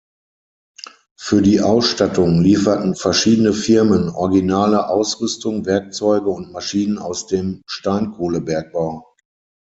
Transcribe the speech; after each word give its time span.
Für 1.15 1.43
die 1.43 1.61
Ausstattung 1.61 2.41
lieferten 2.41 2.95
verschiedene 2.95 3.53
Firmen 3.53 4.09
originale 4.09 4.89
Ausrüstung, 4.89 5.67
Werkzeuge 5.67 6.31
und 6.31 6.51
Maschinen 6.51 6.97
aus 6.97 7.27
dem 7.27 7.61
Steinkohlebergbau. 7.67 9.05